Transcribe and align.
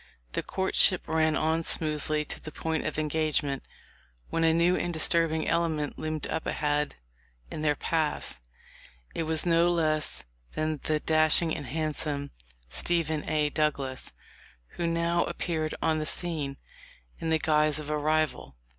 The 0.31 0.41
courtship 0.41 1.07
ran 1.07 1.35
on 1.35 1.61
smoothly 1.61 2.25
to 2.25 2.41
the 2.41 2.51
point 2.51 2.87
of 2.87 2.97
engagement, 2.97 3.61
when 4.31 4.43
a 4.43 4.51
new 4.51 4.75
and 4.75 4.91
disturb 4.91 5.31
ing 5.31 5.47
element 5.47 5.99
loomed 5.99 6.25
up 6.25 6.47
ahead 6.47 6.95
in 7.51 7.61
their 7.61 7.75
paths. 7.75 8.39
It 9.13 9.21
was 9.29 9.45
no 9.45 9.71
less 9.71 10.25
than 10.53 10.79
the 10.85 10.99
dashing 10.99 11.55
and 11.55 11.67
handsome 11.67 12.31
Stephen 12.67 13.29
A. 13.29 13.51
Douglas, 13.51 14.11
who 14.69 14.87
now 14.87 15.23
appeared 15.25 15.75
on 15.83 15.99
the 15.99 16.07
scene 16.07 16.57
in 17.19 17.29
the 17.29 17.37
guise 17.37 17.77
of 17.77 17.91
a 17.91 17.97
rival. 17.99 18.55